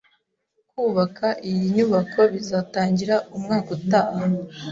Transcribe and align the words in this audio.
Kubaka 0.71 1.27
iyi 1.49 1.63
nyubako 1.75 2.19
bizatangira 2.33 3.15
umwaka 3.35 3.69
utaha. 3.77 4.19